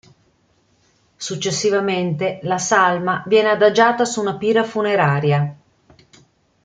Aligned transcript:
Successivamente 1.17 2.39
la 2.41 2.57
salma 2.57 3.21
viene 3.27 3.49
adagiata 3.49 4.03
su 4.03 4.19
una 4.19 4.35
pira 4.35 4.63
funeraria. 4.63 5.55